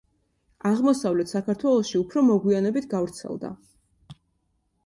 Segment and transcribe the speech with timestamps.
[0.69, 3.53] აღმოსავლეთ საქართველოში უფრო მოგვიანებით გავრცელდა.